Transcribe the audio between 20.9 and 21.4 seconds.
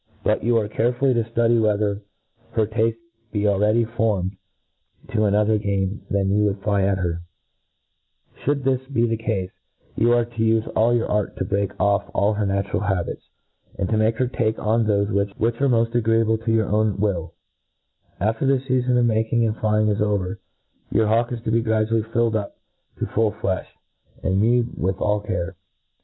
hawk